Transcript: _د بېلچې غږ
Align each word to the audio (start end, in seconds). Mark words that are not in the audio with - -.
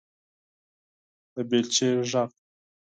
_د 1.33 1.37
بېلچې 1.49 1.89
غږ 2.11 2.23